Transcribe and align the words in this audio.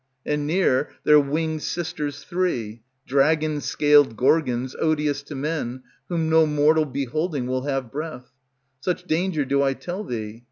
And 0.25 0.47
near, 0.47 0.89
their 1.03 1.19
winged 1.19 1.61
sisters 1.61 2.23
three, 2.23 2.81
Dragon 3.05 3.61
scaled 3.61 4.17
Gorgons, 4.17 4.75
odious 4.79 5.21
to 5.21 5.35
men, 5.35 5.83
Whom 6.09 6.27
no 6.27 6.47
mortal 6.47 6.85
beholding 6.85 7.45
will 7.45 7.65
have 7.67 7.91
breath; 7.91 8.31
Such 8.79 9.03
danger 9.03 9.45
do 9.45 9.61
I 9.61 9.73
tell 9.75 10.03
thee. 10.03 10.39